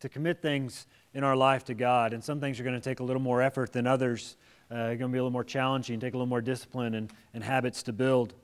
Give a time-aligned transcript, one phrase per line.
[0.00, 2.12] to commit things in our life to God.
[2.12, 4.36] And some things are going to take a little more effort than others,
[4.70, 7.42] uh, going to be a little more challenging, take a little more discipline and, and
[7.42, 8.34] habits to build.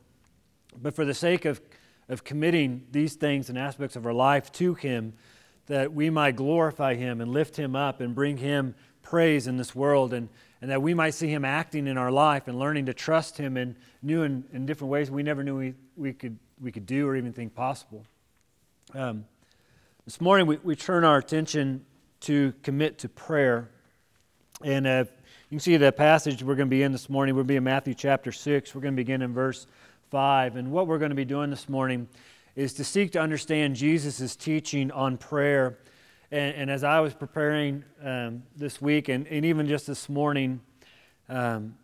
[0.81, 1.61] But for the sake of,
[2.09, 5.13] of committing these things and aspects of our life to Him,
[5.67, 9.75] that we might glorify Him and lift Him up and bring Him praise in this
[9.75, 10.29] world, and,
[10.61, 13.57] and that we might see Him acting in our life and learning to trust Him
[13.57, 17.07] in new and in different ways we never knew we, we, could, we could do
[17.07, 18.05] or even think possible.
[18.95, 19.25] Um,
[20.05, 21.83] this morning, we, we turn our attention
[22.21, 23.71] to commit to prayer.
[24.63, 25.05] And uh,
[25.49, 27.35] you can see the passage we're going to be in this morning.
[27.35, 28.75] We'll be in Matthew chapter 6.
[28.75, 29.67] We're going to begin in verse
[30.11, 30.57] 5.
[30.57, 32.07] And what we're going to be doing this morning
[32.55, 35.79] is to seek to understand Jesus' teaching on prayer.
[36.31, 40.61] And, and as I was preparing um, this week and, and even just this morning,
[41.31, 41.77] um,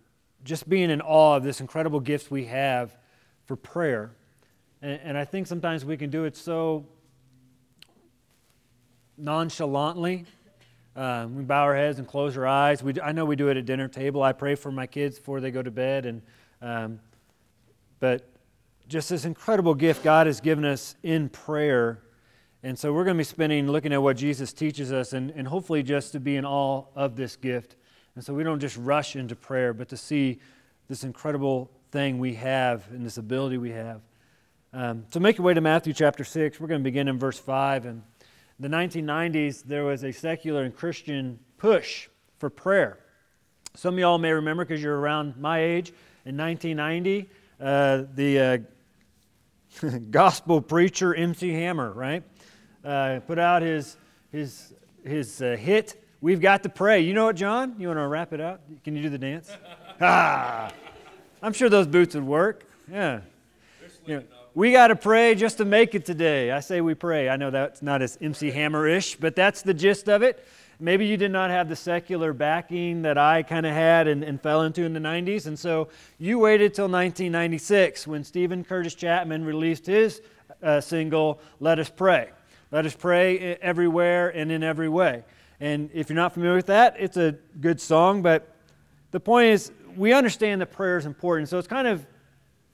[0.45, 2.95] just being in awe of this incredible gift we have
[3.47, 4.11] for prayer.
[4.83, 6.84] And, and I think sometimes we can do it so
[9.20, 10.24] nonchalantly.
[10.97, 12.83] Um, we bow our heads and close our eyes.
[12.83, 14.22] We, I know we do it at dinner table.
[14.22, 16.22] I pray for my kids before they go to bed, and
[16.61, 17.00] um,
[18.00, 18.28] but
[18.89, 22.03] just this incredible gift God has given us in prayer.
[22.62, 25.47] And so we're going to be spending looking at what Jesus teaches us and, and
[25.47, 27.77] hopefully just to be in awe of this gift.
[28.16, 30.41] And so we don't just rush into prayer, but to see
[30.89, 34.00] this incredible thing we have and this ability we have.
[34.72, 36.61] Um, so make your way to Matthew chapter 6.
[36.61, 37.87] We're going to begin in verse 5.
[37.87, 38.03] And
[38.61, 42.08] the 1990s, there was a secular and Christian push
[42.39, 42.98] for prayer.
[43.75, 45.92] Some of y'all may remember because you're around my age.
[46.27, 48.38] In 1990, uh, the
[49.83, 52.22] uh, gospel preacher MC Hammer, right?
[52.84, 53.97] Uh, put out his,
[54.31, 57.00] his, his uh, hit, We've Got to Pray.
[57.00, 57.77] You know what, John?
[57.78, 58.61] You want to wrap it up?
[58.84, 59.50] Can you do the dance?
[60.03, 60.70] ah,
[61.42, 62.66] I'm sure those boots would work.
[62.92, 63.20] Yeah.
[64.06, 64.22] Know,
[64.55, 66.51] we got to pray just to make it today.
[66.51, 67.29] I say we pray.
[67.29, 70.45] I know that's not as MC Hammer ish, but that's the gist of it.
[70.81, 74.41] Maybe you did not have the secular backing that I kind of had and, and,
[74.41, 75.47] fell into in the 90s.
[75.47, 80.22] And so you waited till 1996 when Steven Curtis Chapman released his
[80.62, 82.31] uh, single, Let Us Pray.
[82.72, 85.22] Let us pray everywhere and in every way.
[85.60, 88.56] And if you're not familiar with that, it's a good song, but
[89.10, 91.49] the point is, we understand that prayer is important.
[91.49, 92.06] So it's kind of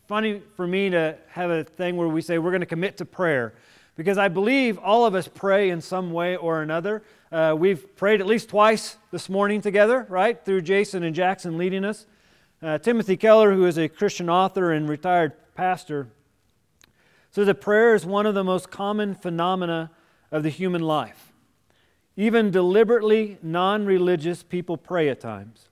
[0.06, 3.04] funny for me to have a thing where we say we're going to commit to
[3.04, 3.54] prayer
[3.96, 7.02] because I believe all of us pray in some way or another.
[7.32, 10.42] Uh, we've prayed at least twice this morning together, right?
[10.44, 12.06] Through Jason and Jackson leading us.
[12.62, 16.08] Uh, Timothy Keller, who is a Christian author and retired pastor,
[17.32, 19.90] says that prayer is one of the most common phenomena
[20.30, 21.32] of the human life.
[22.16, 25.68] Even deliberately non religious people pray at times.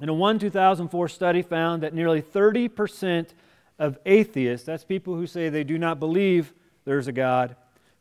[0.00, 3.28] And a 1 2004 study found that nearly 30%
[3.80, 6.52] of atheists, that's people who say they do not believe
[6.84, 7.56] there's a God,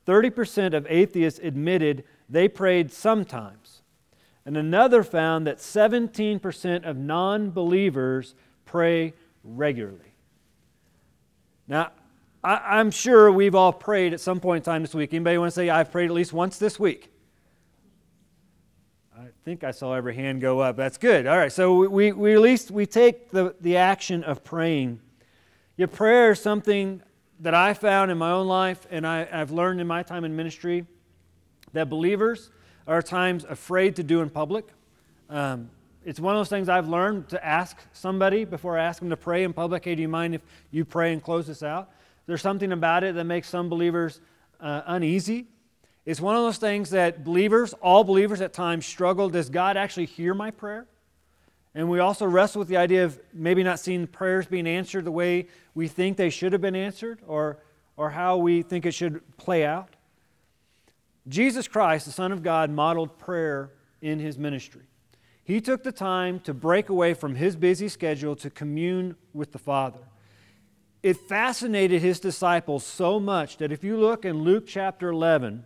[0.06, 3.82] 30% of atheists admitted they prayed sometimes.
[4.46, 8.36] And another found that 17% of non believers
[8.66, 9.14] pray
[9.44, 10.14] regularly.
[11.68, 11.92] Now,
[12.44, 15.14] I, am sure we've all prayed at some point in time this week.
[15.14, 17.12] Anybody want to say, I've prayed at least once this week?
[19.18, 20.78] I think I saw every hand go up.
[20.78, 21.28] That's good.
[21.28, 25.02] All right, so we, we at least we take the, the action of praying.
[25.80, 27.02] Your prayer is something
[27.40, 30.36] that I found in my own life and I, I've learned in my time in
[30.36, 30.86] ministry
[31.72, 32.52] that believers
[32.86, 34.66] are at times afraid to do in public.
[35.30, 35.70] Um,
[36.04, 39.16] it's one of those things I've learned to ask somebody before I ask them to
[39.16, 39.86] pray in public.
[39.86, 41.90] Hey, do you mind if you pray and close this out?
[42.26, 44.20] There's something about it that makes some believers
[44.60, 45.48] uh, uneasy.
[46.06, 49.30] It's one of those things that believers, all believers at times, struggle.
[49.30, 50.88] Does God actually hear my prayer?
[51.76, 55.12] And we also wrestle with the idea of maybe not seeing prayers being answered the
[55.12, 57.60] way we think they should have been answered or,
[57.96, 59.96] or how we think it should play out.
[61.28, 63.72] Jesus Christ, the Son of God, modeled prayer
[64.02, 64.84] in his ministry.
[65.44, 69.60] He took the time to break away from his busy schedule to commune with the
[69.60, 70.00] Father.
[71.02, 75.64] It fascinated his disciples so much that if you look in Luke chapter 11,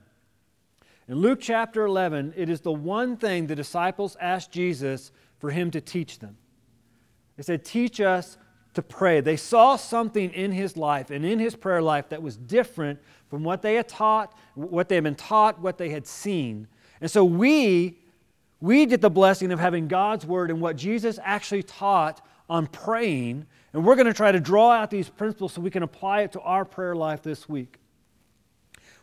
[1.07, 5.11] in Luke chapter 11, it is the one thing the disciples asked Jesus
[5.43, 6.37] for him to teach them.
[7.35, 8.37] They said, Teach us
[8.75, 9.19] to pray.
[9.19, 12.97] They saw something in his life and in his prayer life that was different
[13.29, 16.65] from what they had taught, what they had been taught, what they had seen.
[17.01, 17.99] And so we,
[18.61, 23.45] we get the blessing of having God's word and what Jesus actually taught on praying.
[23.73, 26.31] And we're going to try to draw out these principles so we can apply it
[26.31, 27.81] to our prayer life this week.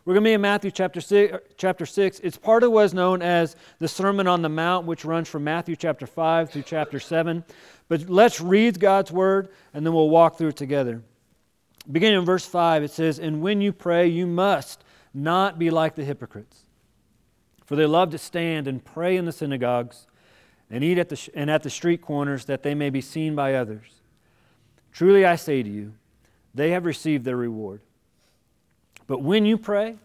[0.04, 2.20] We're going to be in Matthew chapter 6, er, chapter 6.
[2.20, 5.76] It's part of what's known as the Sermon on the Mount, which runs from Matthew
[5.76, 7.44] chapter 5 through chapter 7.
[7.88, 11.02] But let's read God's word and then we'll walk through it together.
[11.90, 15.96] Beginning in verse 5, it says, And when you pray, you must not be like
[15.96, 16.64] the hypocrites
[17.66, 20.06] For they love to stand and pray in the synagogues
[20.70, 23.34] and eat at the, sh- and at the street corners that they may be seen
[23.34, 24.00] by others.
[24.92, 25.94] Truly I say to you,
[26.54, 27.80] they have received their reward.
[29.10, 29.96] But when you pray,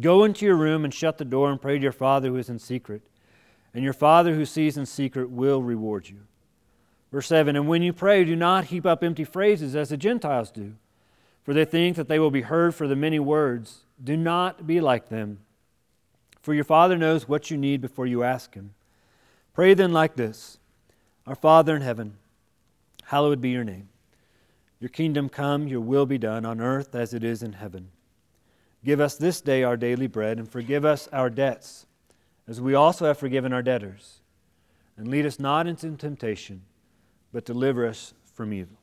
[0.00, 2.48] go into your room and shut the door and pray to your Father who is
[2.48, 3.02] in secret,
[3.72, 6.16] and your Father who sees in secret will reward you.
[7.12, 10.50] Verse 7 And when you pray, do not heap up empty phrases as the Gentiles
[10.50, 10.74] do,
[11.44, 13.84] for they think that they will be heard for the many words.
[14.02, 15.38] Do not be like them
[16.42, 18.74] for your Father knows what you need before you ask Him.
[19.54, 20.58] Pray then like this
[21.26, 22.16] Our Father in heaven,
[23.04, 23.88] hallowed be your name.
[24.80, 27.90] Your kingdom come, your will be done on earth as it is in heaven.
[28.84, 31.86] Give us this day our daily bread, and forgive us our debts,
[32.48, 34.20] as we also have forgiven our debtors.
[34.96, 36.62] And lead us not into temptation,
[37.32, 38.76] but deliver us from evil.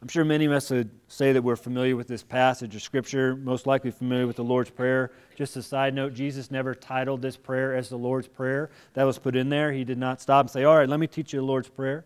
[0.00, 3.34] I'm sure many of us would say that we're familiar with this passage of Scripture,
[3.34, 5.10] most likely familiar with the Lord's Prayer.
[5.34, 8.70] Just a side note, Jesus never titled this prayer as the Lord's Prayer.
[8.94, 9.72] That was put in there.
[9.72, 12.04] He did not stop and say, All right, let me teach you the Lord's Prayer.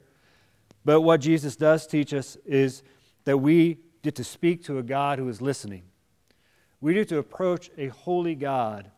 [0.86, 2.82] But what Jesus does teach us is
[3.24, 5.82] that we get to speak to a God who is listening.
[6.82, 8.90] We get to approach a holy God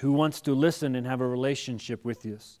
[0.00, 2.58] who wants to listen and have a relationship with us.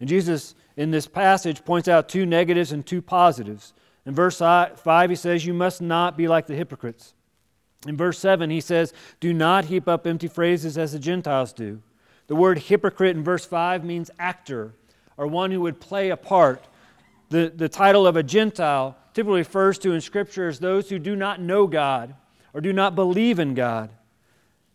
[0.00, 3.74] And Jesus, in this passage, points out two negatives and two positives.
[4.06, 7.14] In verse 5, he says, You must not be like the hypocrites.
[7.86, 11.82] In verse 7, he says, Do not heap up empty phrases as the Gentiles do.
[12.28, 14.74] The word hypocrite in verse 5 means actor,
[15.18, 16.66] or one who would play a part.
[17.28, 21.14] The, the title of a Gentile typically refers to in Scripture as those who do
[21.14, 22.14] not know God
[22.52, 23.90] or do not believe in God.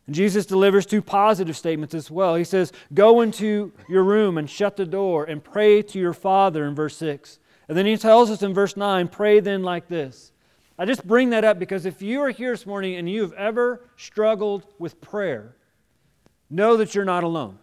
[0.06, 2.36] And Jesus delivers two positive statements as well.
[2.36, 6.66] He says, Go into your room and shut the door and pray to your Father
[6.66, 7.40] in verse 6.
[7.68, 10.32] And then he tells us in verse 9, pray then like this.
[10.80, 13.34] I just bring that up because if you are here this morning and you have
[13.34, 15.56] ever struggled with prayer,
[16.50, 17.58] know that you're not alone.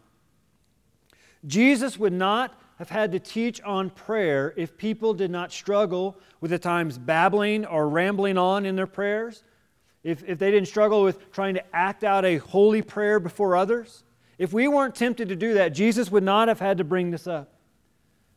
[1.46, 6.52] Jesus would not have had to teach on prayer if people did not struggle with
[6.52, 9.44] at times babbling or rambling on in their prayers,
[10.05, 14.05] if, if they didn't struggle with trying to act out a holy prayer before others.
[14.39, 17.27] If we weren't tempted to do that, Jesus would not have had to bring this
[17.27, 17.55] up.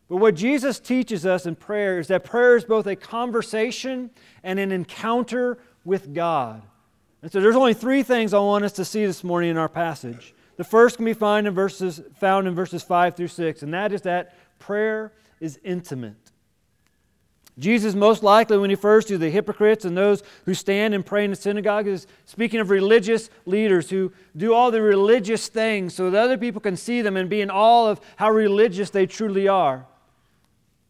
[0.10, 4.10] But what Jesus teaches us in prayer is that prayer is both a conversation
[4.42, 6.62] and an encounter with God.
[7.22, 9.68] And so there's only three things I want us to see this morning in our
[9.68, 10.34] passage.
[10.56, 13.92] The first can be found in verses found in verses 5 through 6, and that
[13.92, 16.31] is that prayer is intimate.
[17.59, 21.24] Jesus, most likely, when he refers to the hypocrites and those who stand and pray
[21.24, 26.12] in the synagogue, is speaking of religious leaders who do all the religious things so
[26.12, 29.48] that other people can see them and be in awe of how religious they truly
[29.48, 29.88] are.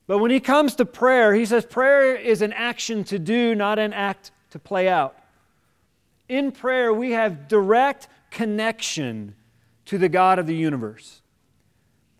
[0.07, 3.79] But when he comes to prayer, he says prayer is an action to do, not
[3.79, 5.17] an act to play out.
[6.27, 9.35] In prayer, we have direct connection
[9.85, 11.21] to the God of the universe.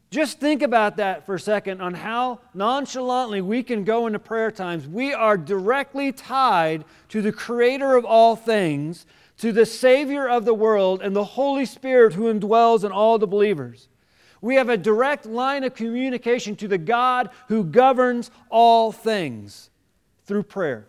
[0.09, 4.51] Just think about that for a second on how nonchalantly we can go into prayer
[4.51, 4.88] times.
[4.88, 9.06] We are directly tied to the Creator of all things,
[9.39, 13.27] to the Savior of the world, and the Holy Spirit who indwells in all the
[13.27, 13.89] believers.
[14.39, 19.69] We have a direct line of communication to the God who governs all things
[20.25, 20.86] through prayer.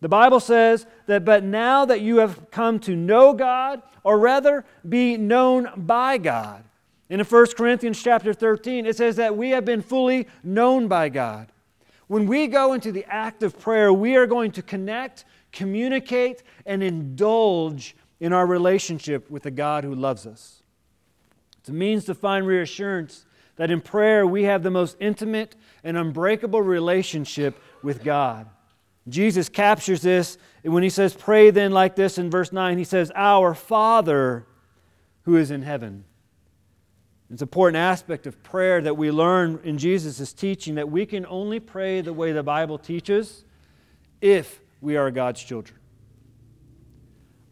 [0.00, 4.64] The Bible says that, but now that you have come to know God, or rather
[4.88, 6.64] be known by God.
[7.10, 11.50] In 1 Corinthians chapter 13, it says that we have been fully known by God.
[12.06, 16.84] When we go into the act of prayer, we are going to connect, communicate, and
[16.84, 20.62] indulge in our relationship with the God who loves us.
[21.58, 25.96] It's a means to find reassurance that in prayer we have the most intimate and
[25.96, 28.48] unbreakable relationship with God.
[29.08, 32.78] Jesus captures this when he says, Pray then like this in verse 9.
[32.78, 34.46] He says, Our Father
[35.22, 36.04] who is in heaven.
[37.32, 41.24] It's an important aspect of prayer that we learn in Jesus' teaching that we can
[41.26, 43.44] only pray the way the Bible teaches
[44.20, 45.78] if we are God's children.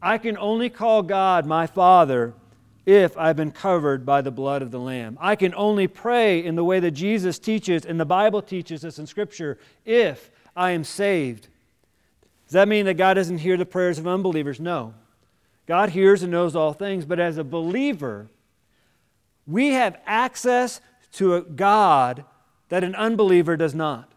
[0.02, 2.34] I can only call God my Father
[2.86, 5.16] if I've been covered by the blood of the Lamb.
[5.20, 8.98] I can only pray in the way that Jesus teaches and the Bible teaches us
[8.98, 11.48] in Scripture if I am saved.
[12.46, 14.58] Does that mean that God doesn't hear the prayers of unbelievers?
[14.58, 14.94] No.
[15.66, 18.28] God hears and knows all things, but as a believer,
[19.48, 20.80] we have access
[21.12, 22.24] to a God
[22.68, 24.12] that an unbeliever does not.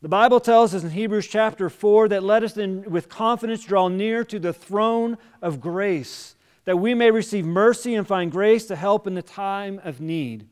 [0.00, 4.24] The Bible tells us in Hebrews chapter 4 that let us with confidence draw near
[4.24, 6.36] to the throne of grace
[6.66, 10.46] that we may receive mercy and find grace to help in the time of need.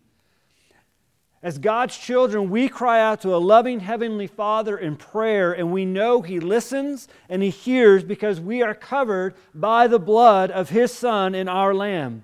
[1.43, 5.85] As God's children, we cry out to a loving Heavenly Father in prayer, and we
[5.85, 10.93] know He listens and He hears because we are covered by the blood of His
[10.93, 12.23] Son and our Lamb.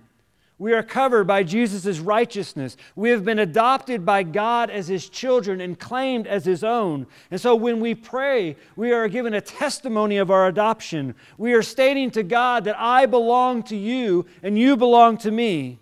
[0.60, 2.76] We are covered by Jesus' righteousness.
[2.94, 7.06] We have been adopted by God as His children and claimed as His own.
[7.30, 11.14] And so when we pray, we are given a testimony of our adoption.
[11.38, 15.78] We are stating to God that I belong to you and you belong to me.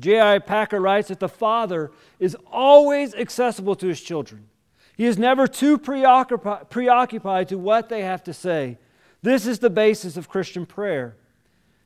[0.00, 0.38] J.I.
[0.38, 4.48] Packer writes that the Father is always accessible to His children.
[4.96, 8.78] He is never too preoccupied, preoccupied to what they have to say.
[9.20, 11.18] This is the basis of Christian prayer.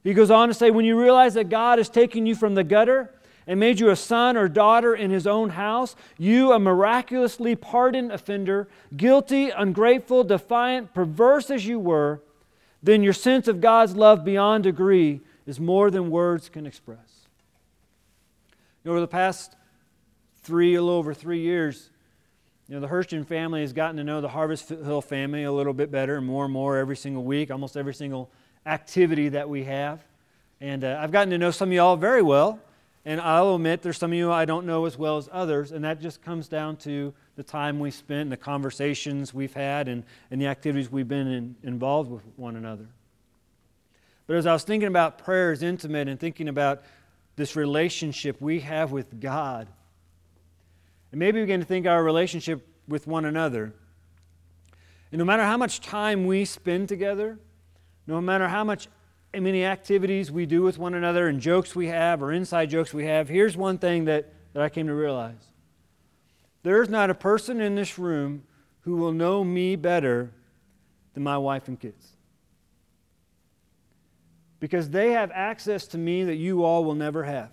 [0.05, 2.65] He goes on to say, when you realize that God has taken you from the
[2.65, 3.13] gutter
[3.47, 8.13] and made you a son or daughter in his own house, you, a miraculously pardoned
[8.13, 12.23] offender, guilty, ungrateful, defiant, perverse as you were,
[12.83, 17.27] then your sense of God's love beyond degree is more than words can express.
[18.85, 19.57] You know, over the past
[20.43, 21.91] three, a little over three years,
[22.69, 25.73] you know, the Hurston family has gotten to know the Harvest Hill family a little
[25.73, 28.31] bit better, and more and more every single week, almost every single
[28.67, 30.05] activity that we have.
[30.61, 32.61] And uh, I've gotten to know some of y'all very well.
[33.05, 35.73] And I'll admit there's some of you I don't know as well as others.
[35.73, 39.89] And that just comes down to the time we spent, and the conversations we've had,
[39.89, 42.87] and, and the activities we've been in, involved with one another.
[44.27, 46.83] But as I was thinking about prayer as intimate and thinking about
[47.37, 49.69] this relationship we have with God,
[51.13, 53.73] and maybe begin to think our relationship with one another.
[55.13, 57.39] And no matter how much time we spend together,
[58.09, 58.89] no matter how much
[59.35, 62.93] eh, many activities we do with one another and jokes we have or inside jokes
[62.95, 65.45] we have, here's one thing that, that I came to realize.
[66.63, 68.45] There's not a person in this room
[68.81, 70.33] who will know me better
[71.13, 72.17] than my wife and kids.
[74.59, 77.51] Because they have access to me that you all will never have.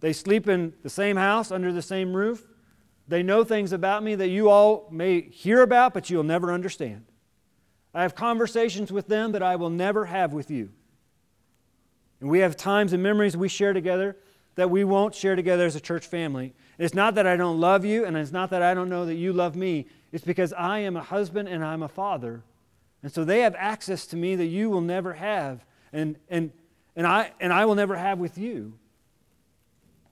[0.00, 2.46] They sleep in the same house, under the same roof.
[3.06, 7.04] They know things about me that you all may hear about, but you'll never understand.
[7.98, 10.68] I have conversations with them that I will never have with you.
[12.20, 14.16] And we have times and memories we share together
[14.54, 16.54] that we won't share together as a church family.
[16.78, 19.16] It's not that I don't love you, and it's not that I don't know that
[19.16, 19.86] you love me.
[20.12, 22.44] It's because I am a husband and I'm a father.
[23.02, 26.52] And so they have access to me that you will never have, and, and,
[26.94, 28.74] and, I, and I will never have with you.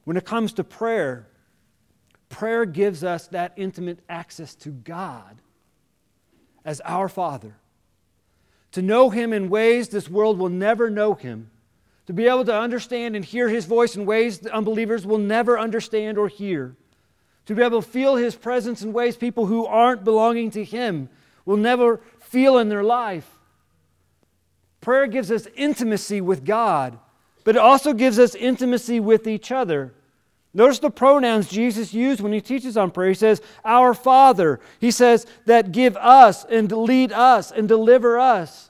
[0.02, 1.28] When it comes to prayer,
[2.30, 5.36] prayer gives us that intimate access to God
[6.64, 7.54] as our Father.
[8.76, 11.50] To know Him in ways this world will never know Him.
[12.06, 15.58] To be able to understand and hear His voice in ways that unbelievers will never
[15.58, 16.76] understand or hear.
[17.46, 21.08] To be able to feel His presence in ways people who aren't belonging to Him
[21.44, 23.28] will never feel in their life.
[24.80, 26.98] Prayer gives us intimacy with God
[27.46, 29.94] but it also gives us intimacy with each other.
[30.52, 33.10] Notice the pronouns Jesus used when he teaches on prayer.
[33.10, 34.58] He says, Our Father.
[34.80, 38.65] He says that give us and lead us and deliver us.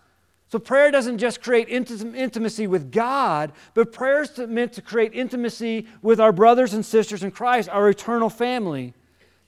[0.48, 5.86] So prayer doesn't just create intimacy with God, but prayer is meant to create intimacy
[6.02, 8.94] with our brothers and sisters in Christ, our eternal family.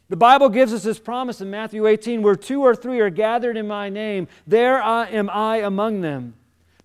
[0.08, 3.56] The Bible gives us this promise in Matthew 18 where two or three are gathered
[3.56, 6.34] in my name, there I am I among them.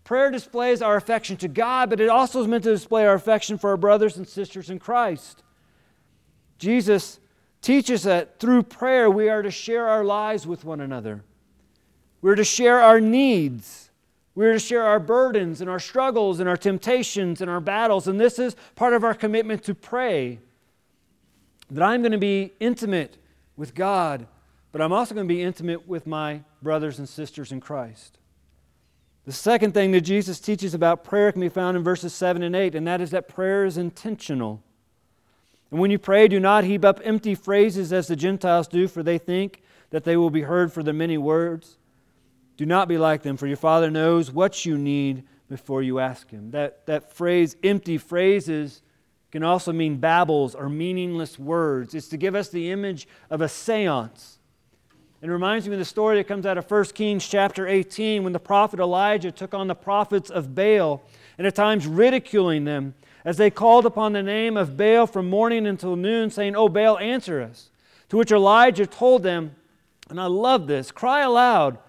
[0.03, 3.57] Prayer displays our affection to God, but it also is meant to display our affection
[3.57, 5.41] for our brothers and sisters in Christ.
[6.59, 7.19] Jesus
[7.61, 11.23] teaches that through prayer we are to share our lives with one another.
[12.21, 13.89] We're to share our needs.
[14.35, 18.07] We're to share our burdens and our struggles and our temptations and our battles.
[18.07, 20.39] And this is part of our commitment to pray
[21.69, 23.17] that I'm going to be intimate
[23.55, 24.25] with God,
[24.71, 28.17] but I'm also going to be intimate with my brothers and sisters in Christ.
[29.25, 32.55] The second thing that Jesus teaches about prayer can be found in verses 7 and
[32.55, 34.61] 8, and that is that prayer is intentional.
[35.71, 39.01] And when you pray, do not heap up empty phrases as the Gentiles do, for
[39.01, 39.61] they think
[39.91, 41.77] that they will be heard for their many words.
[42.57, 46.29] Do not be like them, for your Father knows what you need before you ask
[46.29, 46.51] Him.
[46.51, 48.81] That, that phrase, empty phrases,
[49.33, 51.95] can also mean babbles or meaningless words.
[51.95, 54.37] It's to give us the image of a seance
[55.21, 58.23] And it reminds me of the story that comes out of 1 Kings chapter 18
[58.23, 61.01] when the prophet Elijah took on the prophets of Baal
[61.39, 62.93] and at times ridiculing them
[63.25, 66.99] as they called upon the name of Baal from morning until noon, saying, Oh, Baal,
[66.99, 67.71] answer us.
[68.09, 69.55] To which Elijah told them,
[70.11, 71.79] and I love this cry aloud,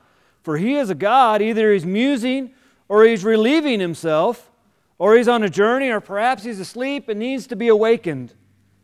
[0.45, 1.43] for he is a God.
[1.43, 2.53] Either he's musing
[2.87, 4.51] or he's relieving himself,
[4.99, 8.33] or he's on a journey, or perhaps he's asleep and needs to be awakened.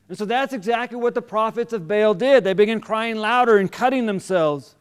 [0.09, 2.43] And so that's exactly what the prophets of Baal did.
[2.43, 4.75] They began crying louder and cutting themselves.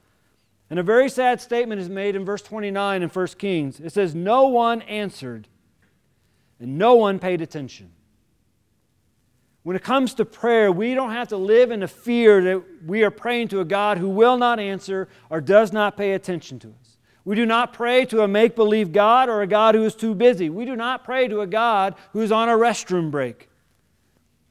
[0.69, 3.79] And a very sad statement is made in verse 29 in 1 Kings.
[3.79, 5.47] It says, No one answered,
[6.59, 7.91] and no one paid attention.
[9.63, 13.03] When it comes to prayer, we don't have to live in the fear that we
[13.03, 16.69] are praying to a God who will not answer or does not pay attention to
[16.69, 16.97] us.
[17.25, 20.15] We do not pray to a make believe God or a God who is too
[20.15, 20.49] busy.
[20.49, 23.49] We do not pray to a God who is on a restroom break.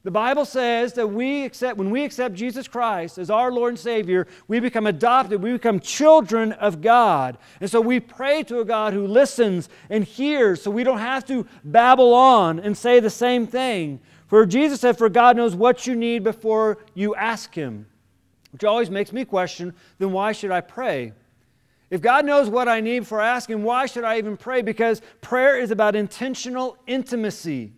[0.05, 3.79] The Bible says that we accept, when we accept Jesus Christ as our Lord and
[3.79, 7.37] Savior, we become adopted, we become children of God.
[7.61, 11.27] And so we pray to a God who listens and hears, so we don't have
[11.27, 14.01] to babble on and say the same thing.
[14.29, 17.87] For Jesus said, For God knows what you need before you ask Him,
[18.53, 21.13] which always makes me question then why should I pray?
[21.91, 24.61] If God knows what I need before I ask Him, why should I even pray?
[24.61, 27.73] Because prayer is about intentional intimacy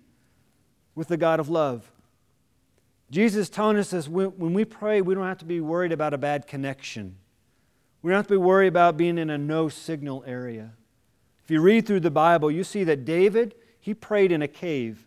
[0.97, 1.91] with the God of love.
[3.11, 6.19] Jesus telling us this when we pray, we don't have to be worried about a
[6.19, 7.17] bad connection.
[8.03, 10.73] We don't have to be worried about being in a no signal area.
[11.45, 15.07] If you read through the Bible, you see that David, he prayed in a cave.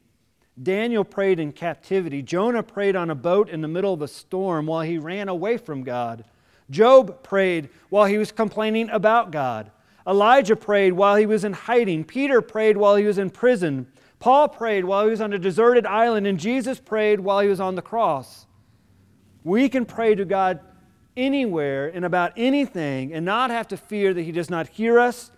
[0.61, 2.21] Daniel prayed in captivity.
[2.21, 5.57] Jonah prayed on a boat in the middle of a storm while he ran away
[5.57, 6.25] from God.
[6.69, 9.71] Job prayed while he was complaining about God.
[10.05, 12.03] Elijah prayed while he was in hiding.
[12.03, 13.87] Peter prayed while he was in prison.
[14.19, 17.59] Paul prayed while he was on a deserted island, and Jesus prayed while he was
[17.59, 18.45] on the cross.
[19.43, 20.59] We can pray to God
[21.17, 25.31] anywhere and about anything and not have to fear that he does not hear us,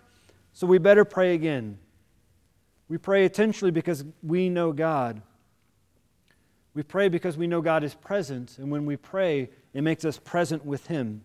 [0.52, 1.78] so we better pray again.
[2.88, 5.22] We pray intentionally because we know God.
[6.74, 10.18] We pray because we know God is present, and when we pray, it makes us
[10.18, 11.24] present with Him.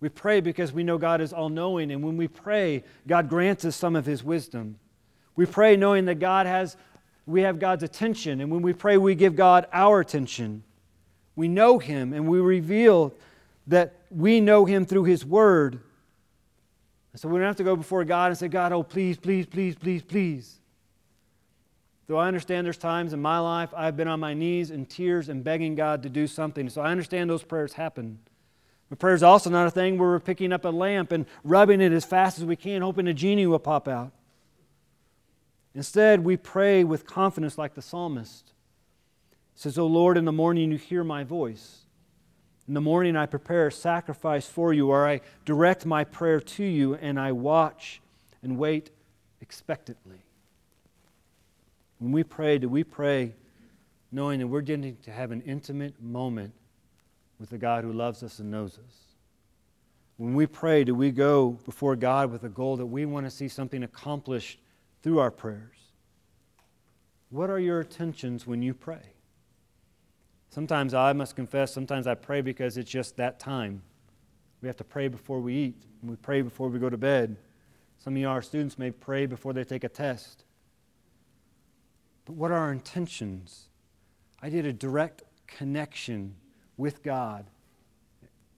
[0.00, 3.64] We pray because we know God is all knowing, and when we pray, God grants
[3.64, 4.78] us some of His wisdom.
[5.34, 6.76] We pray knowing that God has,
[7.24, 8.40] we have God's attention.
[8.40, 10.62] And when we pray, we give God our attention.
[11.36, 13.14] We know Him and we reveal
[13.66, 15.80] that we know Him through His Word.
[17.12, 19.46] And so we don't have to go before God and say, God, oh, please, please,
[19.46, 20.60] please, please, please.
[22.06, 25.28] Though I understand there's times in my life I've been on my knees in tears
[25.28, 26.68] and begging God to do something.
[26.68, 28.20] So I understand those prayers happen.
[28.88, 31.80] But prayer is also not a thing where we're picking up a lamp and rubbing
[31.80, 34.12] it as fast as we can, hoping a genie will pop out.
[35.74, 38.52] Instead, we pray with confidence like the psalmist.
[39.56, 41.80] Says, O Lord, in the morning you hear my voice.
[42.68, 46.64] In the morning I prepare a sacrifice for you, or I direct my prayer to
[46.64, 48.00] you, and I watch
[48.42, 48.90] and wait
[49.40, 50.25] expectantly.
[51.98, 53.34] When we pray, do we pray
[54.12, 56.52] knowing that we're getting to have an intimate moment
[57.38, 58.94] with the God who loves us and knows us?
[60.16, 63.30] When we pray, do we go before God with a goal that we want to
[63.30, 64.58] see something accomplished
[65.06, 65.92] through our prayers.
[67.30, 69.12] What are your intentions when you pray?
[70.50, 73.82] Sometimes I must confess, sometimes I pray because it's just that time.
[74.60, 77.36] We have to pray before we eat, and we pray before we go to bed.
[77.98, 80.42] Some of our students may pray before they take a test.
[82.26, 83.68] But what are our intentions?
[84.42, 86.34] I did a direct connection
[86.76, 87.46] with God,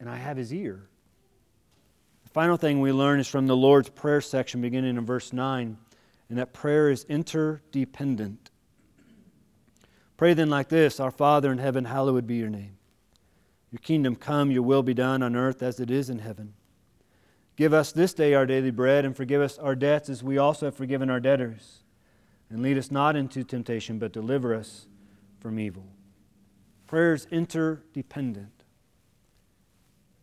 [0.00, 0.88] and I have His ear.
[2.24, 5.76] The final thing we learn is from the Lord's Prayer section, beginning in verse 9
[6.28, 8.50] and that prayer is interdependent.
[10.16, 12.76] Pray then like this Our Father in heaven, hallowed be your name.
[13.70, 16.54] Your kingdom come, your will be done on earth as it is in heaven.
[17.57, 20.66] Give us this day our daily bread, and forgive us our debts as we also
[20.66, 21.81] have forgiven our debtors.
[22.50, 24.87] And lead us not into temptation, but deliver us
[25.40, 25.84] from evil.
[26.87, 28.64] Prayer is interdependent.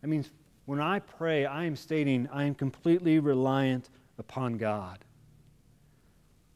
[0.02, 0.32] That means
[0.66, 5.00] when I pray, I am stating I am completely reliant upon God.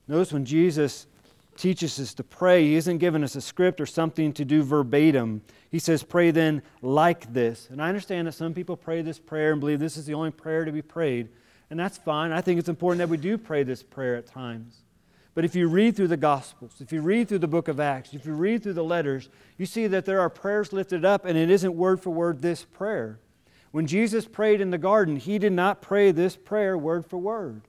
[0.08, 1.06] Notice when Jesus
[1.56, 5.42] teaches us to pray, he isn't giving us a script or something to do verbatim.
[5.70, 7.68] He says, Pray then like this.
[7.70, 10.32] And I understand that some people pray this prayer and believe this is the only
[10.32, 11.30] prayer to be prayed.
[11.70, 12.32] And that's fine.
[12.32, 14.78] I think it's important that we do pray this prayer at times.
[15.36, 18.14] But if you read through the Gospels, if you read through the book of Acts,
[18.14, 21.38] if you read through the letters, you see that there are prayers lifted up, and
[21.38, 23.20] it isn't word for word this prayer.
[23.72, 27.62] When Jesus prayed in the garden, he did not pray this prayer word for word.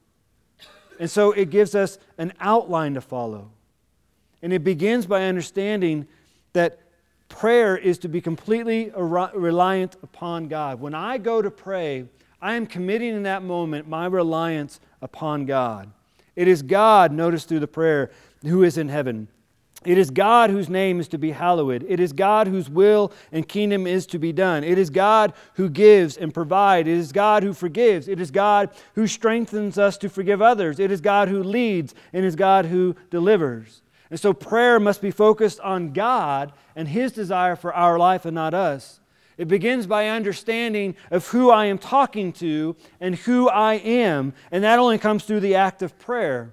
[0.99, 3.51] And so it gives us an outline to follow.
[4.43, 6.09] And it begins by understanding
[6.55, 6.81] that
[7.29, 10.81] prayer is to be completely reliant upon God.
[10.81, 12.07] When I go to pray,
[12.41, 15.91] I am committing in that moment my reliance upon God.
[16.41, 19.29] It is God, notice through the prayer, who is in heaven.
[19.85, 21.85] It is God whose name is to be hallowed.
[21.87, 24.65] It is God whose will and kingdom is to be done.
[24.65, 26.89] It is God who gives and provides.
[26.89, 28.09] It is God who forgives.
[28.09, 30.81] It is God who strengthens us to forgive others.
[30.81, 33.83] It is God who leads and is God who delivers.
[34.09, 38.35] And so prayer must be focused on God and His desire for our life and
[38.35, 39.00] not us.
[39.41, 44.63] It begins by understanding of who I am talking to and who I am, and
[44.65, 46.53] that only comes through the act of prayer.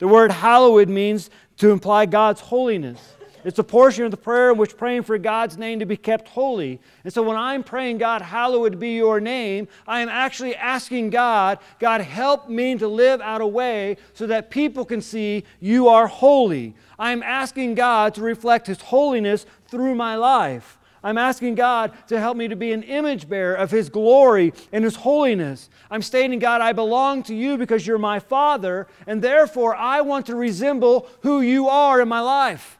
[0.00, 3.14] The word hallowed means to imply God's holiness.
[3.44, 6.26] It's a portion of the prayer in which praying for God's name to be kept
[6.26, 6.80] holy.
[7.04, 11.60] And so when I'm praying, God, hallowed be your name, I am actually asking God,
[11.78, 16.08] God, help me to live out a way so that people can see you are
[16.08, 16.74] holy.
[16.98, 20.78] I am asking God to reflect his holiness through my life.
[21.04, 24.82] I'm asking God to help me to be an image bearer of His glory and
[24.82, 25.68] His holiness.
[25.90, 30.26] I'm stating, God, I belong to you because you're my Father, and therefore I want
[30.26, 32.78] to resemble who you are in my life.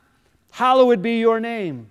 [0.53, 1.91] Hallowed be your name.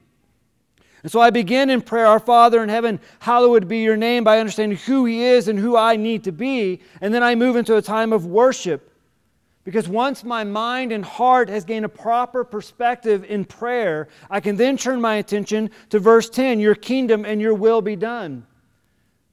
[1.04, 4.40] And so I begin in prayer, Our Father in heaven, hallowed be your name, by
[4.40, 6.82] understanding who He is and who I need to be.
[7.00, 8.90] And then I move into a time of worship
[9.64, 14.58] because once my mind and heart has gained a proper perspective in prayer, I can
[14.58, 18.46] then turn my attention to verse 10 Your kingdom and your will be done.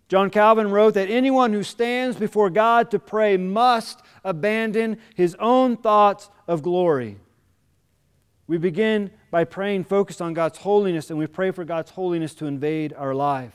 [0.08, 5.76] John Calvin wrote that anyone who stands before God to pray must abandon his own
[5.76, 7.16] thoughts of glory.
[8.48, 12.46] We begin by praying focused on God's holiness, and we pray for God's holiness to
[12.46, 13.54] invade our life.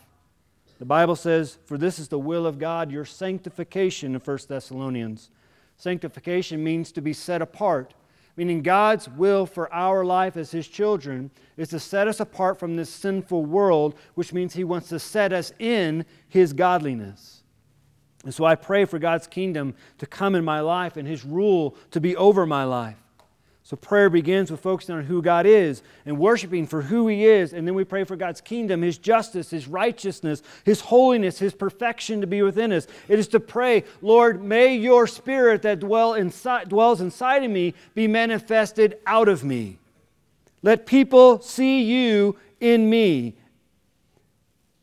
[0.80, 5.30] The Bible says, For this is the will of God, your sanctification in 1 Thessalonians.
[5.78, 7.94] Sanctification means to be set apart,
[8.38, 12.76] meaning God's will for our life as His children is to set us apart from
[12.76, 17.44] this sinful world, which means He wants to set us in His godliness.
[18.24, 21.78] And so I pray for God's kingdom to come in my life and His rule
[21.92, 22.98] to be over my life.
[23.66, 27.52] So prayer begins with focusing on who God is and worshiping for who He is.
[27.52, 32.22] And then we pray for God's kingdom, His justice, His righteousness, His holiness, His perfection
[32.22, 32.86] to be within us.
[33.08, 37.74] It is to pray, Lord, may your spirit that dwell inside, dwells inside of me
[37.96, 39.80] be manifested out of me.
[40.62, 43.34] Let people see you in me.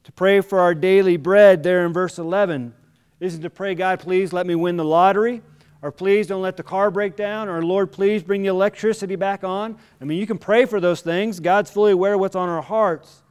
[0.02, 2.74] To pray for our daily bread there in verse 11
[3.20, 5.40] isn't to pray, God, please let me win the lottery
[5.82, 9.42] or please don't let the car break down, or Lord, please bring the electricity back
[9.42, 9.76] on.
[10.00, 11.40] I mean, you can pray for those things.
[11.40, 13.22] God's fully aware of what's on our hearts.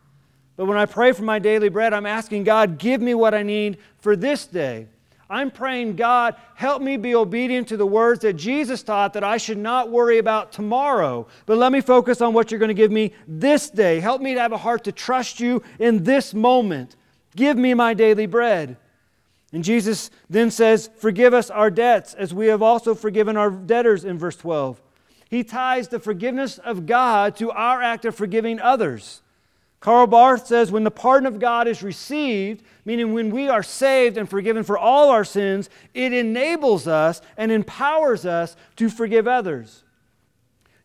[0.57, 3.41] But when I pray for my daily bread, I'm asking God, give me what I
[3.41, 4.87] need for this day.
[5.29, 9.37] I'm praying, God, help me be obedient to the words that Jesus taught that I
[9.37, 12.91] should not worry about tomorrow, but let me focus on what you're going to give
[12.91, 14.01] me this day.
[14.01, 16.97] Help me to have a heart to trust you in this moment.
[17.33, 18.75] Give me my daily bread.
[19.51, 24.05] And Jesus then says, Forgive us our debts as we have also forgiven our debtors
[24.05, 24.81] in verse 12.
[25.29, 29.21] He ties the forgiveness of God to our act of forgiving others.
[29.79, 34.17] Karl Barth says, When the pardon of God is received, meaning when we are saved
[34.17, 39.83] and forgiven for all our sins, it enables us and empowers us to forgive others.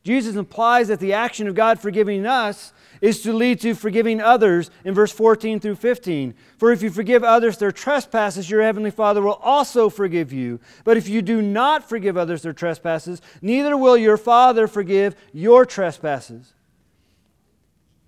[0.02, 4.70] Jesus implies that the action of God forgiving us is to lead to forgiving others
[4.84, 6.34] in verse 14 through 15.
[6.58, 10.60] For if you forgive others their trespasses, your heavenly Father will also forgive you.
[10.84, 15.64] But if you do not forgive others their trespasses, neither will your Father forgive your
[15.64, 16.52] trespasses.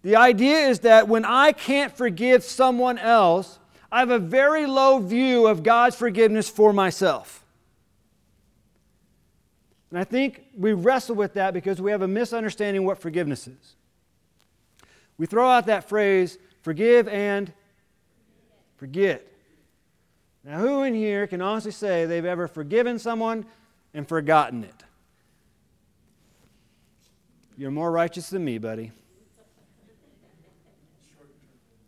[0.02, 3.58] The idea is that when I can't forgive someone else,
[3.90, 7.44] I have a very low view of God's forgiveness for myself.
[9.90, 13.74] And I think we wrestle with that because we have a misunderstanding what forgiveness is
[15.18, 17.52] we throw out that phrase, forgive and
[18.76, 19.26] forget.
[20.44, 23.44] Now, who in here can honestly say they've ever forgiven someone
[23.92, 24.84] and forgotten it?
[27.56, 28.92] You're more righteous than me, buddy.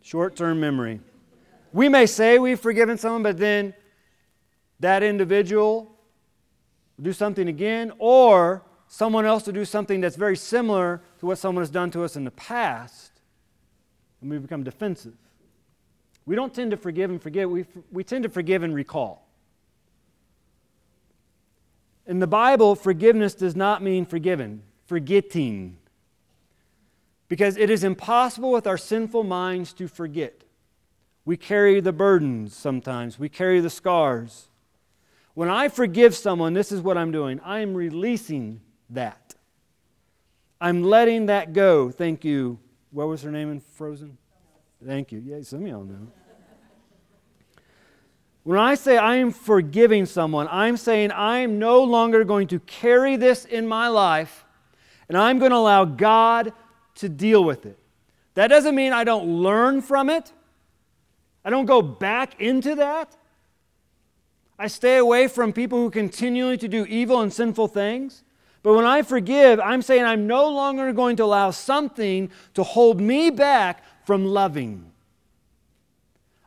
[0.01, 0.99] Short term memory.
[1.71, 3.73] We may say we've forgiven someone, but then
[4.81, 5.95] that individual
[6.97, 11.37] will do something again, or someone else will do something that's very similar to what
[11.37, 13.10] someone has done to us in the past
[14.21, 15.13] and we become defensive.
[16.25, 19.27] We don't tend to forgive and forget, we, we tend to forgive and recall.
[22.05, 25.77] In the Bible, forgiveness does not mean forgiven, forgetting.
[27.27, 30.43] Because it is impossible with our sinful minds to forget.
[31.25, 34.47] We carry the burdens sometimes, we carry the scars.
[35.33, 39.35] When I forgive someone, this is what I'm doing I am releasing that.
[40.59, 41.89] I'm letting that go.
[41.89, 42.59] Thank you,
[42.91, 44.17] what was her name in Frozen?
[44.85, 45.19] Thank you.
[45.19, 46.07] Yeah, some of y'all know.
[48.43, 53.15] When I say I am forgiving someone, I'm saying I'm no longer going to carry
[53.15, 54.45] this in my life
[55.07, 56.51] and I'm going to allow God
[56.95, 57.77] to deal with it.
[58.33, 60.31] That doesn't mean I don't learn from it,
[61.45, 63.15] I don't go back into that.
[64.57, 68.23] I stay away from people who continually to do evil and sinful things.
[68.63, 73.01] But when I forgive, I'm saying I'm no longer going to allow something to hold
[73.01, 74.91] me back from loving.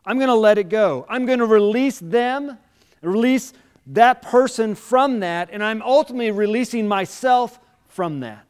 [0.06, 1.06] I'm going to let it go.
[1.08, 2.58] I'm going to release them,
[3.00, 3.52] release
[3.88, 8.46] that person from that, and I'm ultimately releasing myself from that.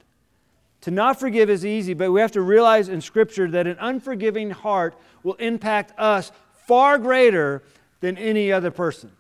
[0.83, 4.51] To not forgive is easy, but we have to realize in Scripture that an unforgiving
[4.51, 6.31] heart will impact us
[6.67, 7.63] far greater
[8.01, 9.11] than any other person.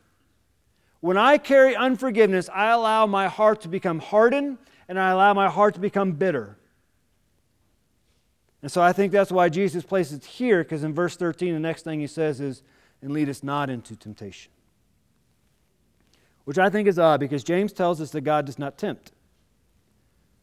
[1.04, 4.56] When I carry unforgiveness, I allow my heart to become hardened
[4.88, 6.56] and I allow my heart to become bitter.
[8.62, 11.60] And so I think that's why Jesus places it here, because in verse 13, the
[11.60, 12.62] next thing he says is,
[13.02, 14.50] and lead us not into temptation.
[16.44, 19.12] Which I think is odd because James tells us that God does not tempt.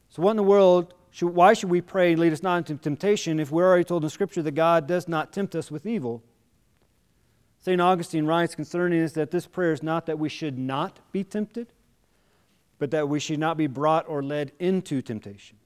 [0.10, 3.40] So, what in the world, should, why should we pray, lead us not into temptation,
[3.40, 6.22] if we're already told in Scripture that God does not tempt us with evil?
[7.62, 7.80] St.
[7.80, 11.68] Augustine writes concerning this that this prayer is not that we should not be tempted,
[12.80, 15.58] but that we should not be brought or led into temptation.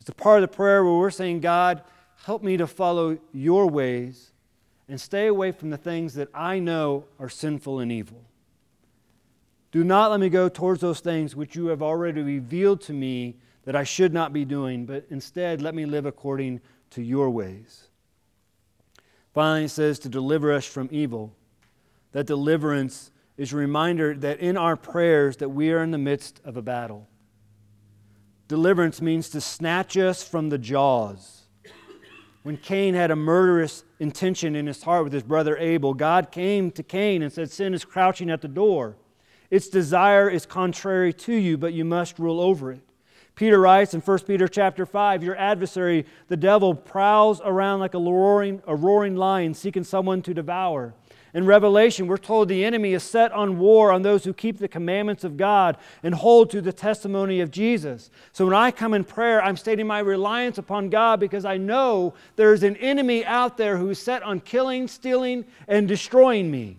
[0.00, 1.82] It's a part of the prayer where we're saying, God,
[2.24, 4.32] help me to follow your ways
[4.88, 8.24] and stay away from the things that I know are sinful and evil.
[9.70, 13.36] Do not let me go towards those things which you have already revealed to me
[13.64, 17.87] that I should not be doing, but instead let me live according to your ways.
[19.38, 21.32] Finally, it says to deliver us from evil.
[22.10, 26.40] That deliverance is a reminder that in our prayers that we are in the midst
[26.44, 27.06] of a battle.
[28.48, 31.42] Deliverance means to snatch us from the jaws.
[32.42, 36.72] When Cain had a murderous intention in his heart with his brother Abel, God came
[36.72, 38.96] to Cain and said, Sin is crouching at the door.
[39.52, 42.87] Its desire is contrary to you, but you must rule over it.
[43.38, 47.98] Peter writes in 1 Peter chapter 5, your adversary, the devil, prowls around like a
[47.98, 50.92] roaring, a roaring lion seeking someone to devour.
[51.32, 54.66] In Revelation, we're told the enemy is set on war on those who keep the
[54.66, 58.10] commandments of God and hold to the testimony of Jesus.
[58.32, 62.14] So when I come in prayer, I'm stating my reliance upon God because I know
[62.34, 66.78] there's an enemy out there who's set on killing, stealing, and destroying me.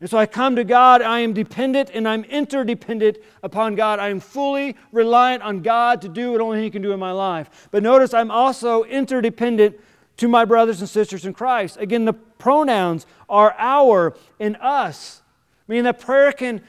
[0.00, 4.00] And so I come to God, I am dependent and I'm interdependent upon God.
[4.00, 7.12] I am fully reliant on God to do what only He can do in my
[7.12, 7.68] life.
[7.70, 9.78] But notice I'm also interdependent
[10.18, 11.76] to my brothers and sisters in Christ.
[11.78, 15.22] Again, the pronouns are our and us,
[15.68, 16.60] meaning that prayer, can,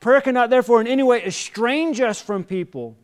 [0.00, 2.96] prayer cannot therefore in any way estrange us from people,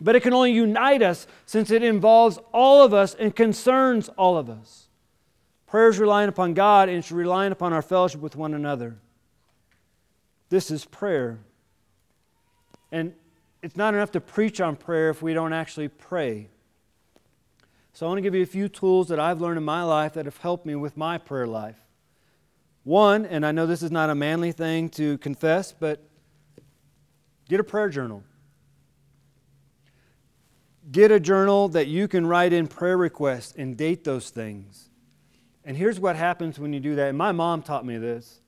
[0.00, 4.36] but it can only unite us since it involves all of us and concerns all
[4.36, 4.88] of us.
[5.66, 8.96] Prayer is relying upon God and it's relying upon our fellowship with one another.
[10.50, 11.38] This is prayer.
[12.92, 13.14] And
[13.62, 16.48] it's not enough to preach on prayer if we don't actually pray.
[17.92, 20.14] So I want to give you a few tools that I've learned in my life
[20.14, 21.76] that have helped me with my prayer life.
[22.82, 26.02] One, and I know this is not a manly thing to confess, but
[27.48, 28.24] get a prayer journal.
[30.90, 34.88] Get a journal that you can write in prayer requests and date those things.
[35.64, 37.10] And here's what happens when you do that.
[37.10, 38.40] And my mom taught me this.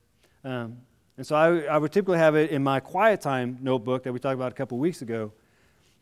[0.43, 0.79] Um,
[1.17, 4.19] and so I, I would typically have it in my quiet time notebook that we
[4.19, 5.33] talked about a couple weeks ago.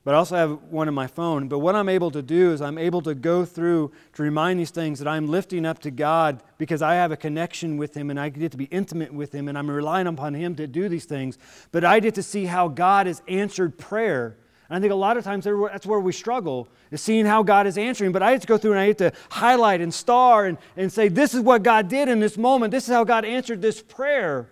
[0.02, 1.48] But I also have one in my phone.
[1.48, 4.70] But what I'm able to do is I'm able to go through to remind these
[4.70, 8.18] things that I'm lifting up to God because I have a connection with Him and
[8.18, 11.04] I get to be intimate with Him and I'm relying upon Him to do these
[11.04, 11.36] things.
[11.70, 14.38] But I get to see how God has answered prayer.
[14.70, 17.66] And I think a lot of times that's where we struggle, is seeing how God
[17.66, 18.12] is answering.
[18.12, 20.90] But I have to go through and I have to highlight and star and, and
[20.90, 22.70] say, this is what God did in this moment.
[22.70, 24.48] This is how God answered this prayer.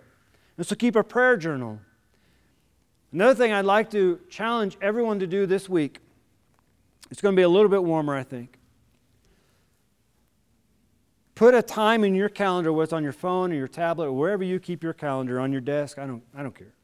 [0.58, 1.80] And so keep a prayer journal.
[3.12, 6.00] Another thing I'd like to challenge everyone to do this week,
[7.10, 8.58] it's going to be a little bit warmer, I think.
[11.34, 14.12] Put a time in your calendar, whether it's on your phone or your tablet or
[14.12, 16.74] wherever you keep your calendar, on your desk, I don't, I don't care,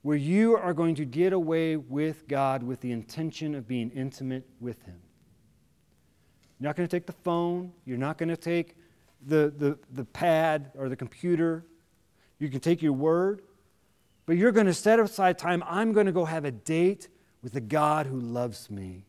[0.00, 4.48] where you are going to get away with God with the intention of being intimate
[4.58, 4.98] with Him.
[6.58, 8.74] You're not going to take the phone, you're not going to take
[9.26, 11.66] the, the, the pad or the computer
[12.38, 13.42] you can take your word,
[14.26, 15.62] but you're going to set aside time.
[15.66, 17.08] I'm going to go have a date
[17.42, 19.04] with the God who loves me.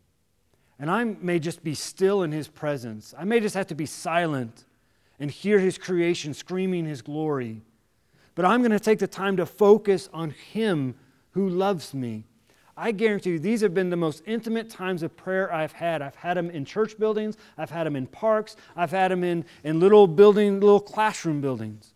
[0.79, 3.13] And I may just be still in his presence.
[3.17, 4.65] I may just have to be silent
[5.19, 7.63] and hear his creation screaming his glory.
[8.35, 10.93] But I'm going to take the time to focus on him
[11.31, 12.25] who loves me.
[12.79, 16.03] I guarantee you, these have been the most intimate times of prayer I've had.
[16.03, 19.45] I've had them in church buildings, I've had them in parks, I've had them in,
[19.63, 21.95] in little building, little classroom buildings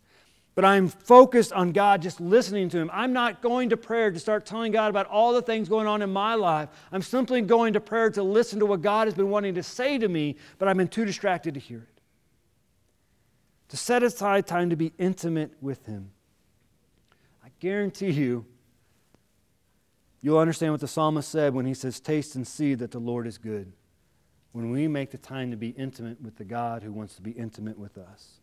[0.53, 2.89] but I'm focused on God, just listening to Him.
[2.93, 6.01] I'm not going to prayer to start telling God about all the things going on
[6.01, 6.69] in my life.
[6.91, 9.97] I'm simply going to prayer to listen to what God has been wanting to say
[9.97, 12.01] to me, but I've been too distracted to hear it.
[13.69, 16.11] To set aside time to be intimate with Him.
[17.45, 18.45] I guarantee you,
[20.21, 23.25] you'll understand what the psalmist said when he says, Taste and see that the Lord
[23.25, 23.71] is good.
[24.51, 27.31] When we make the time to be intimate with the God who wants to be
[27.31, 28.40] intimate with us.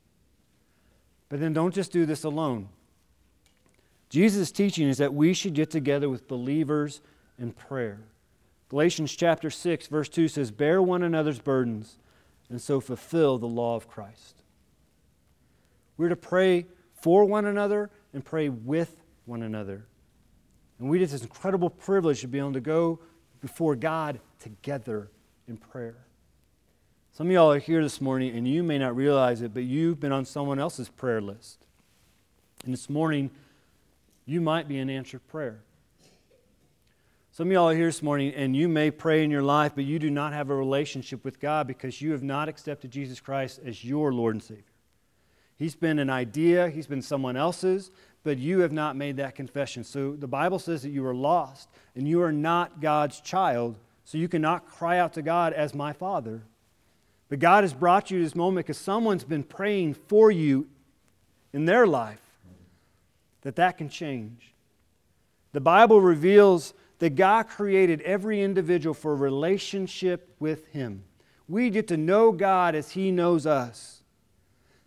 [1.28, 2.68] But then don't just do this alone.
[4.08, 7.00] Jesus' teaching is that we should get together with believers
[7.38, 8.00] in prayer.
[8.70, 11.98] Galatians chapter 6, verse 2 says, Bear one another's burdens
[12.50, 14.42] and so fulfill the law of Christ.
[15.96, 19.86] We're to pray for one another and pray with one another.
[20.78, 23.00] And we get this incredible privilege to be able to go
[23.40, 25.10] before God together
[25.46, 25.96] in prayer.
[27.18, 29.98] Some of y'all are here this morning and you may not realize it, but you've
[29.98, 31.66] been on someone else's prayer list.
[32.64, 33.32] And this morning,
[34.24, 35.58] you might be an answered prayer.
[37.32, 39.82] Some of y'all are here this morning and you may pray in your life, but
[39.82, 43.58] you do not have a relationship with God because you have not accepted Jesus Christ
[43.66, 44.62] as your Lord and Savior.
[45.56, 47.90] He's been an idea, He's been someone else's,
[48.22, 49.82] but you have not made that confession.
[49.82, 54.18] So the Bible says that you are lost and you are not God's child, so
[54.18, 56.42] you cannot cry out to God as my Father.
[57.28, 60.66] But God has brought you to this moment because someone's been praying for you
[61.52, 62.22] in their life
[63.42, 64.54] that that can change.
[65.52, 71.04] The Bible reveals that God created every individual for a relationship with Him.
[71.48, 74.02] We get to know God as He knows us.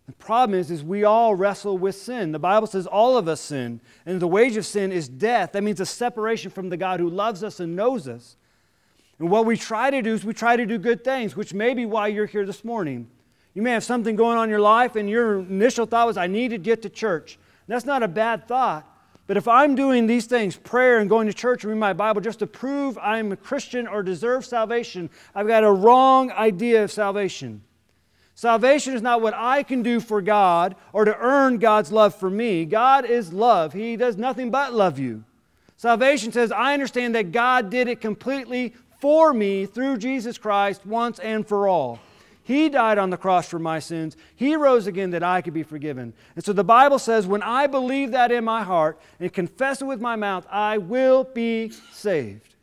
[0.06, 2.32] The problem is, is we all wrestle with sin.
[2.32, 5.52] The Bible says all of us sin, and the wage of sin is death.
[5.52, 8.36] That means a separation from the God who loves us and knows us.
[9.22, 11.74] And what we try to do is we try to do good things, which may
[11.74, 13.06] be why you're here this morning.
[13.54, 16.26] You may have something going on in your life, and your initial thought was, I
[16.26, 17.36] need to get to church.
[17.36, 18.84] And that's not a bad thought.
[19.28, 22.20] But if I'm doing these things, prayer and going to church and reading my Bible,
[22.20, 26.90] just to prove I'm a Christian or deserve salvation, I've got a wrong idea of
[26.90, 27.62] salvation.
[28.34, 32.28] Salvation is not what I can do for God or to earn God's love for
[32.28, 32.64] me.
[32.64, 35.22] God is love, He does nothing but love you.
[35.76, 41.18] Salvation says, I understand that God did it completely for me through Jesus Christ once
[41.18, 41.98] and for all.
[42.44, 44.16] He died on the cross for my sins.
[44.36, 46.14] He rose again that I could be forgiven.
[46.36, 49.86] And so the Bible says, when I believe that in my heart and confess it
[49.86, 52.54] with my mouth, I will be saved.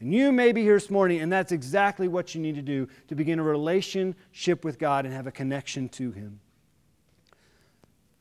[0.00, 2.86] And you may be here this morning, and that's exactly what you need to do
[3.08, 6.40] to begin a relationship with God and have a connection to Him.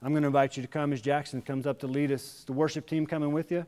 [0.02, 2.46] I'm going to invite you to come as Jackson comes up to lead us.
[2.46, 3.66] The worship team coming with you.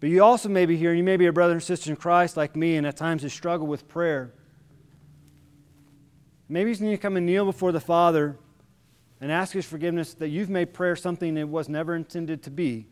[0.00, 2.36] But you also may be here, you may be a brother and sister in Christ
[2.36, 4.32] like me, and at times you struggle with prayer.
[6.48, 8.36] Maybe you need to come and kneel before the Father
[9.20, 12.86] and ask His forgiveness that you've made prayer something it was never intended to be.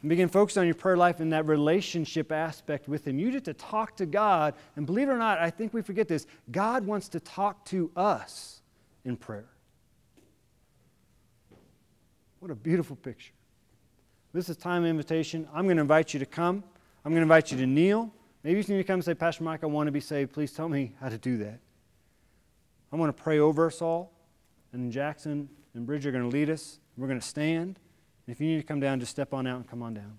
[0.00, 3.18] And begin focusing on your prayer life and that relationship aspect with Him.
[3.18, 6.08] You get to talk to God, and believe it or not, I think we forget
[6.08, 8.62] this God wants to talk to us
[9.04, 9.48] in prayer.
[12.38, 13.32] What a beautiful picture.
[14.32, 15.48] This is time invitation.
[15.54, 16.62] I'm going to invite you to come.
[17.04, 18.12] I'm going to invite you to kneel.
[18.44, 20.32] Maybe you need to come and say, Pastor Mike, I want to be saved.
[20.32, 21.58] Please tell me how to do that.
[22.92, 24.12] I'm going to pray over us all,
[24.72, 26.78] and Jackson and Bridge are going to lead us.
[26.96, 27.78] We're going to stand.
[28.26, 30.18] And if you need to come down, just step on out and come on down.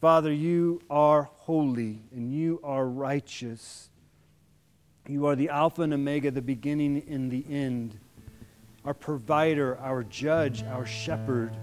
[0.00, 3.90] Father, you are holy and you are righteous.
[5.08, 7.98] You are the Alpha and Omega, the beginning and the end,
[8.84, 11.56] our provider, our judge, our shepherd.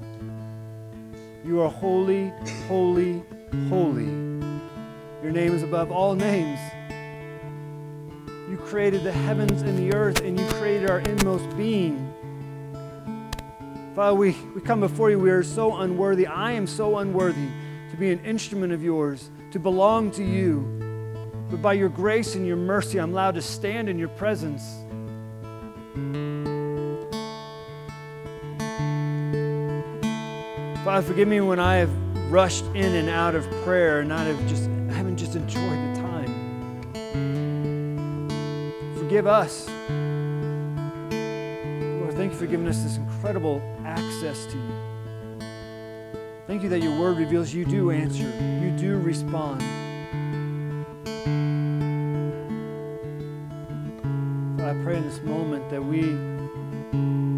[1.43, 2.32] You are holy,
[2.67, 3.23] holy,
[3.67, 4.06] holy.
[5.23, 6.60] Your name is above all names.
[8.47, 12.13] You created the heavens and the earth, and you created our inmost being.
[13.95, 15.17] Father, we, we come before you.
[15.17, 16.27] We are so unworthy.
[16.27, 17.47] I am so unworthy
[17.89, 20.60] to be an instrument of yours, to belong to you.
[21.49, 24.63] But by your grace and your mercy, I'm allowed to stand in your presence.
[30.84, 31.91] Father, forgive me when I have
[32.32, 36.02] rushed in and out of prayer and not have just I haven't just enjoyed the
[36.02, 36.32] time.
[38.98, 39.67] Forgive us.
[42.00, 44.74] Lord, thank you for giving us this incredible access to you.
[46.48, 48.24] Thank you that your word reveals you do answer,
[48.60, 49.62] you do respond.
[54.60, 56.15] I pray in this moment that we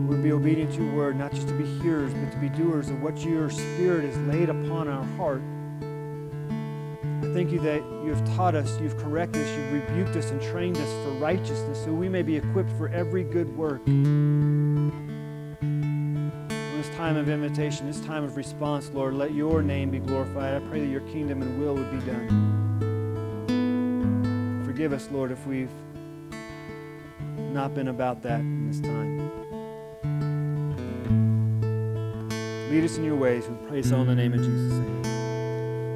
[0.07, 1.92] would be obedient to your word, not just to be but
[2.33, 5.43] to be doers of what your Spirit has laid upon our heart.
[7.21, 10.41] I thank you that you have taught us, you've corrected us, you've rebuked us, and
[10.41, 13.85] trained us for righteousness so we may be equipped for every good work.
[13.87, 14.91] In
[16.75, 20.55] this time of invitation, this time of response, Lord, let your name be glorified.
[20.55, 22.51] I pray that your kingdom and will would be done.
[24.65, 25.69] Forgive us, Lord, if we've
[27.37, 29.52] not been about that in this time.
[32.73, 33.47] Lead us in your ways.
[33.47, 34.73] We praise all in the name of Jesus.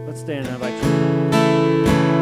[0.05, 0.47] Let's stand
[0.83, 2.17] you.